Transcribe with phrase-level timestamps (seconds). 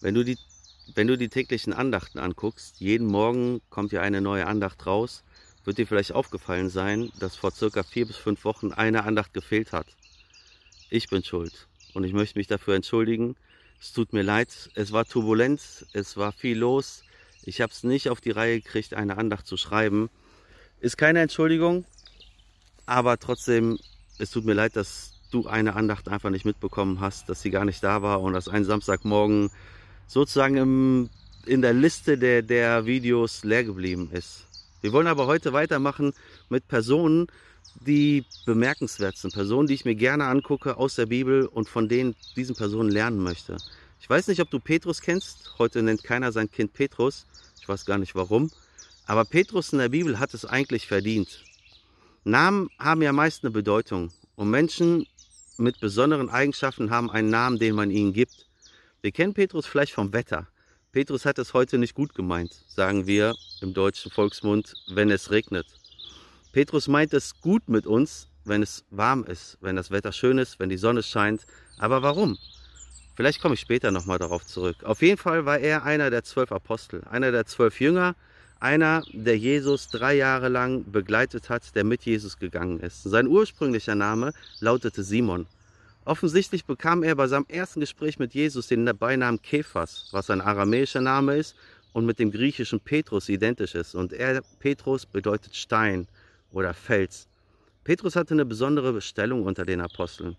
[0.00, 0.38] Wenn du die,
[0.94, 5.24] wenn du die täglichen Andachten anguckst, jeden Morgen kommt ja eine neue Andacht raus,
[5.64, 9.72] wird dir vielleicht aufgefallen sein, dass vor circa vier bis fünf Wochen eine Andacht gefehlt
[9.72, 9.86] hat.
[10.88, 13.36] Ich bin schuld und ich möchte mich dafür entschuldigen.
[13.78, 15.60] Es tut mir leid, es war turbulent,
[15.92, 17.02] es war viel los.
[17.44, 20.08] Ich habe es nicht auf die Reihe gekriegt, eine Andacht zu schreiben.
[20.80, 21.84] Ist keine Entschuldigung,
[22.86, 23.78] aber trotzdem,
[24.18, 27.66] es tut mir leid, dass du eine Andacht einfach nicht mitbekommen hast, dass sie gar
[27.66, 29.50] nicht da war und dass ein Samstagmorgen
[30.10, 31.10] sozusagen im,
[31.46, 34.44] in der Liste der, der Videos leer geblieben ist.
[34.80, 36.12] Wir wollen aber heute weitermachen
[36.48, 37.28] mit Personen,
[37.86, 39.32] die bemerkenswert sind.
[39.32, 43.22] Personen, die ich mir gerne angucke aus der Bibel und von denen diesen Personen lernen
[43.22, 43.56] möchte.
[44.00, 45.54] Ich weiß nicht, ob du Petrus kennst.
[45.58, 47.26] Heute nennt keiner sein Kind Petrus.
[47.60, 48.50] Ich weiß gar nicht warum.
[49.06, 51.44] Aber Petrus in der Bibel hat es eigentlich verdient.
[52.24, 54.10] Namen haben ja meist eine Bedeutung.
[54.34, 55.06] Und Menschen
[55.56, 58.49] mit besonderen Eigenschaften haben einen Namen, den man ihnen gibt.
[59.02, 60.46] Wir kennen Petrus vielleicht vom Wetter.
[60.92, 65.66] Petrus hat es heute nicht gut gemeint, sagen wir im deutschen Volksmund, wenn es regnet.
[66.52, 70.60] Petrus meint es gut mit uns, wenn es warm ist, wenn das Wetter schön ist,
[70.60, 71.46] wenn die Sonne scheint.
[71.78, 72.36] Aber warum?
[73.16, 74.84] Vielleicht komme ich später nochmal darauf zurück.
[74.84, 78.16] Auf jeden Fall war er einer der zwölf Apostel, einer der zwölf Jünger,
[78.58, 83.04] einer, der Jesus drei Jahre lang begleitet hat, der mit Jesus gegangen ist.
[83.04, 85.46] Sein ursprünglicher Name lautete Simon.
[86.04, 91.02] Offensichtlich bekam er bei seinem ersten Gespräch mit Jesus den Beinamen Kephas, was ein aramäischer
[91.02, 91.54] Name ist
[91.92, 93.94] und mit dem griechischen Petrus identisch ist.
[93.94, 96.08] Und er, Petrus, bedeutet Stein
[96.52, 97.28] oder Fels.
[97.84, 100.36] Petrus hatte eine besondere Stellung unter den Aposteln.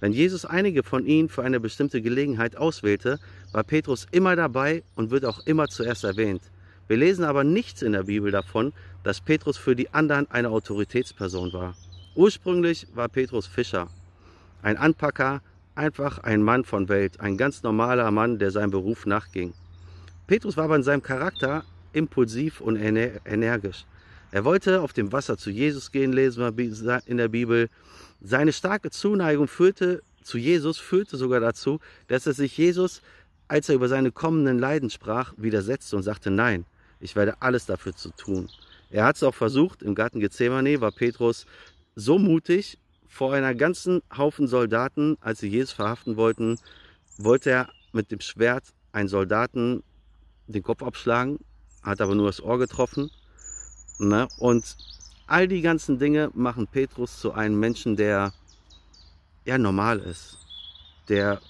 [0.00, 3.18] Wenn Jesus einige von ihnen für eine bestimmte Gelegenheit auswählte,
[3.52, 6.42] war Petrus immer dabei und wird auch immer zuerst erwähnt.
[6.88, 8.72] Wir lesen aber nichts in der Bibel davon,
[9.04, 11.74] dass Petrus für die anderen eine Autoritätsperson war.
[12.14, 13.88] Ursprünglich war Petrus Fischer,
[14.62, 15.42] ein Anpacker,
[15.74, 19.52] einfach ein Mann von Welt, ein ganz normaler Mann, der seinem Beruf nachging.
[20.26, 23.86] Petrus war aber in seinem Charakter impulsiv und energisch.
[24.32, 27.68] Er wollte auf dem Wasser zu Jesus gehen, lesen wir in der Bibel.
[28.20, 33.02] Seine starke Zuneigung führte zu Jesus, führte sogar dazu, dass er sich Jesus,
[33.48, 36.64] als er über seine kommenden Leiden sprach, widersetzte und sagte, nein,
[36.98, 38.48] ich werde alles dafür zu tun.
[38.90, 39.82] Er hat es auch versucht.
[39.82, 41.46] Im Garten Gethsemane war Petrus
[41.94, 42.78] so mutig,
[43.16, 46.58] vor einer ganzen Haufen Soldaten, als sie Jesus verhaften wollten,
[47.18, 49.82] wollte er mit dem Schwert einen Soldaten
[50.46, 51.38] den Kopf abschlagen,
[51.82, 53.10] hat aber nur das Ohr getroffen.
[53.98, 54.28] Ne?
[54.38, 54.76] Und
[55.26, 58.32] all die ganzen Dinge machen Petrus zu einem Menschen, der
[59.44, 60.38] ja normal ist,
[61.08, 61.40] der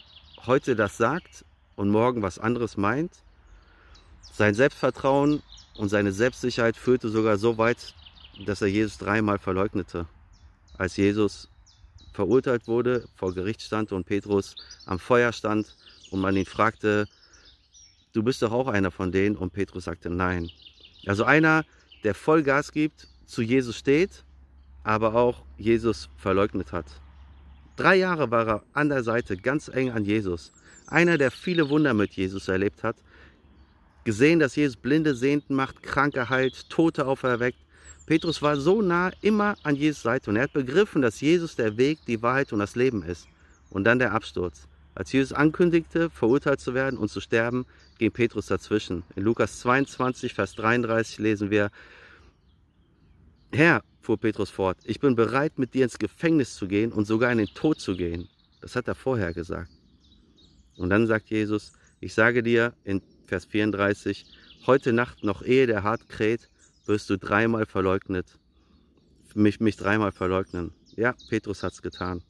[0.47, 1.45] heute das sagt
[1.75, 3.13] und morgen was anderes meint
[4.37, 5.43] sein Selbstvertrauen
[5.79, 7.95] und seine Selbstsicherheit führte sogar so weit,
[8.45, 10.07] dass er Jesus dreimal verleugnete.
[10.77, 11.49] Als Jesus
[12.17, 14.57] verurteilt wurde, vor Gericht stand und Petrus
[14.87, 15.77] am Feuer stand
[16.11, 17.07] und man ihn fragte,
[18.15, 19.37] du bist doch auch einer von denen?
[19.37, 20.51] Und Petrus sagte, nein.
[21.07, 21.65] Also einer,
[22.05, 24.25] der voll Gas gibt, zu Jesus steht,
[24.83, 26.87] aber auch Jesus verleugnet hat.
[27.77, 30.53] Drei Jahre war er an der Seite, ganz eng an Jesus.
[30.87, 32.97] Einer, der viele Wunder mit Jesus erlebt hat,
[34.05, 37.59] gesehen, dass Jesus Blinde sehenden macht, Kranke heilt, Tote auferweckt.
[38.07, 41.77] Petrus war so nah immer an Jesus Seite und er hat begriffen, dass Jesus der
[41.77, 43.27] Weg, die Wahrheit und das Leben ist.
[43.69, 44.69] Und dann der Absturz.
[44.95, 47.67] Als Jesus ankündigte, verurteilt zu werden und zu sterben,
[47.99, 49.03] ging Petrus dazwischen.
[49.17, 51.71] In Lukas 22, Vers 33 lesen wir,
[53.53, 57.33] Herr, fuhr Petrus fort, ich bin bereit, mit dir ins Gefängnis zu gehen und sogar
[57.33, 58.29] in den Tod zu gehen.
[58.61, 59.71] Das hat er vorher gesagt.
[60.77, 64.25] Und dann sagt Jesus, ich sage dir, in Vers 34,
[64.67, 66.49] heute Nacht noch ehe der Hart kräht,
[66.89, 68.39] wirst du dreimal verleugnet,
[69.35, 70.73] mich, mich dreimal verleugnen.
[70.97, 72.23] Ja, Petrus hat es getan.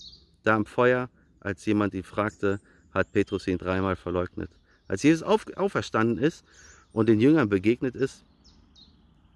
[0.42, 1.08] Da am Feuer,
[1.40, 2.60] als jemand ihn fragte,
[2.92, 4.50] hat Petrus ihn dreimal verleugnet.
[4.88, 6.44] Als Jesus auf, auferstanden ist
[6.92, 8.24] und den Jüngern begegnet ist,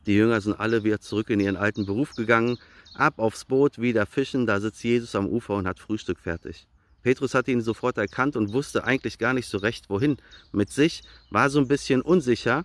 [0.07, 2.59] die Jünger sind alle wieder zurück in ihren alten Beruf gegangen,
[2.95, 6.67] ab aufs Boot, wieder fischen, da sitzt Jesus am Ufer und hat Frühstück fertig.
[7.03, 10.17] Petrus hatte ihn sofort erkannt und wusste eigentlich gar nicht so recht, wohin
[10.53, 12.65] mit sich, war so ein bisschen unsicher.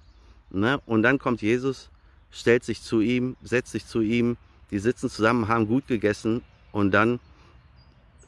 [0.49, 0.79] Ne?
[0.85, 1.89] Und dann kommt Jesus,
[2.35, 4.35] stellt sich zu ihm, setzt sich zu ihm,
[4.69, 6.41] die sitzen zusammen, haben gut gegessen
[6.73, 7.19] und dann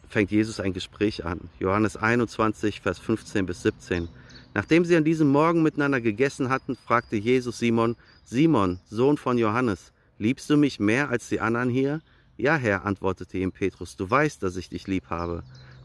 [0.08, 1.50] fängt Jesus ein Gespräch an.
[1.60, 4.08] Johannes 21, Vers 15 bis 17.
[4.54, 9.92] Nachdem sie an diesem Morgen miteinander gegessen hatten, fragte Jesus Simon, Simon, Sohn von Johannes,
[10.18, 12.02] liebst du mich mehr als die anderen hier?
[12.38, 15.44] Ja, Herr, antwortete ihm Petrus, du weißt, dass ich dich lieb habe.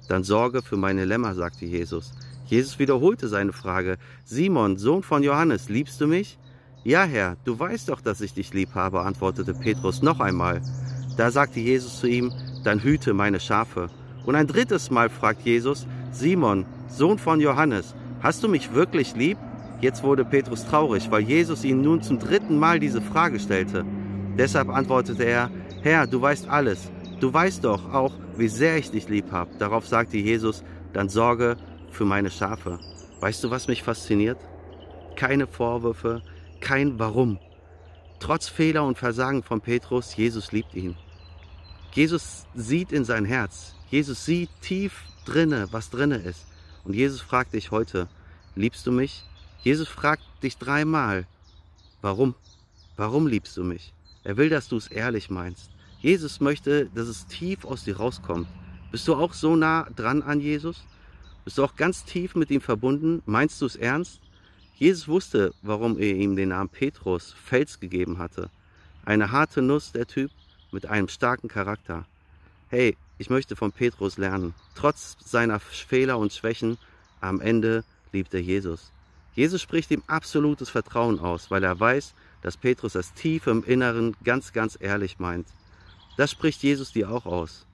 [0.09, 2.13] Dann sorge für meine Lämmer, sagte Jesus.
[2.47, 3.99] Jesus wiederholte seine Frage.
[4.25, 6.39] Simon, Sohn von Johannes, liebst du mich?
[6.85, 10.61] Ja, Herr, du weißt doch, dass ich dich lieb habe, antwortete Petrus noch einmal.
[11.17, 12.33] Da sagte Jesus zu ihm,
[12.65, 13.89] dann hüte meine Schafe.
[14.27, 19.39] Und ein drittes Mal fragt Jesus, Simon, Sohn von Johannes, hast du mich wirklich lieb?
[19.81, 23.85] Jetzt wurde Petrus traurig, weil Jesus ihm nun zum dritten Mal diese Frage stellte.
[24.37, 25.51] Deshalb antwortete er,
[25.83, 26.91] Herr, du weißt alles.
[27.21, 29.51] Du weißt doch auch, wie sehr ich dich lieb habe.
[29.61, 31.57] Darauf sagte Jesus, dann sorge
[31.93, 32.81] für meine Schafe.
[33.21, 34.39] Weißt du, was mich fasziniert?
[35.15, 36.23] Keine Vorwürfe,
[36.63, 37.39] kein Warum.
[38.21, 40.97] Trotz Fehler und Versagen von Petrus, Jesus liebt ihn.
[41.93, 43.75] Jesus sieht in sein Herz.
[43.91, 46.47] Jesus sieht tief drinne, was drinne ist.
[46.85, 48.09] Und Jesus fragt dich heute,
[48.55, 49.25] liebst du mich?
[49.63, 51.27] Jesus fragt dich dreimal,
[52.01, 52.35] warum?
[52.97, 53.93] Warum liebst du mich?
[54.25, 55.71] Er will, dass du es ehrlich meinst.
[56.01, 58.49] Jesus möchte, dass es tief aus dir rauskommt.
[58.91, 60.85] Bist du auch so nah dran an Jesus?
[61.45, 63.23] Bist du auch ganz tief mit ihm verbunden?
[63.27, 64.22] Meinst du es ernst?
[64.83, 68.51] Jesus wusste, warum er ihm den Namen Petrus, Fels, gegeben hatte.
[69.05, 70.33] Eine harte Nuss, der Typ,
[70.73, 72.05] mit einem starken Charakter.
[72.67, 74.55] Hey, ich möchte von Petrus lernen.
[74.75, 76.79] Trotz seiner Fehler und Schwächen,
[77.21, 78.91] am Ende liebt er Jesus.
[79.37, 82.13] Jesus spricht ihm absolutes Vertrauen aus, weil er weiß,
[82.43, 85.47] dass Petrus das tief im Inneren ganz, ganz ehrlich meint.
[86.17, 87.67] Das spricht Jesus dir auch aus.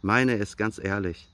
[0.00, 1.28] Meine es ganz ehrlich.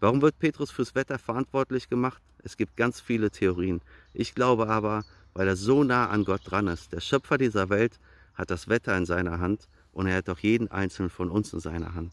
[0.00, 2.22] Warum wird Petrus fürs Wetter verantwortlich gemacht?
[2.44, 3.80] Es gibt ganz viele Theorien.
[4.12, 5.04] Ich glaube aber,
[5.34, 6.92] weil er so nah an Gott dran ist.
[6.92, 7.98] Der Schöpfer dieser Welt
[8.34, 11.60] hat das Wetter in seiner Hand und er hat auch jeden einzelnen von uns in
[11.60, 12.12] seiner Hand.